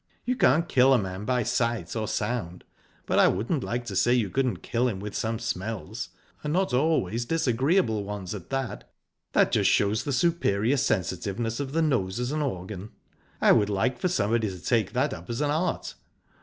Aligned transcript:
You 0.25 0.35
can't 0.35 0.67
kill 0.67 0.93
a 0.93 0.97
man 0.97 1.25
by 1.25 1.41
a 1.41 1.45
sight 1.45 1.95
or 1.95 2.05
a 2.05 2.07
sound, 2.07 2.63
but 3.05 3.19
I 3.19 3.27
wouldn't 3.27 3.63
like 3.63 3.85
to 3.85 3.95
say 3.95 4.15
you 4.15 4.31
couldn't 4.31 4.63
kill 4.63 4.87
him 4.87 4.99
with 4.99 5.13
some 5.13 5.37
smells, 5.37 6.09
and 6.43 6.51
not 6.51 6.73
always 6.73 7.23
disagreeable 7.23 8.03
ones 8.03 8.33
at 8.33 8.49
that. 8.49 8.91
That 9.33 9.51
just 9.51 9.69
shows 9.69 10.03
the 10.03 10.11
superior 10.11 10.77
sensitiveness 10.77 11.59
of 11.59 11.73
the 11.73 11.83
nose 11.83 12.19
as 12.19 12.31
an 12.31 12.41
organ. 12.41 12.89
I 13.41 13.51
would 13.51 13.69
like 13.69 13.99
for 13.99 14.07
somebody 14.09 14.49
to 14.49 14.59
take 14.59 14.93
that 14.93 15.13
up 15.13 15.29
as 15.29 15.39
an 15.39 15.51
art... 15.51 15.93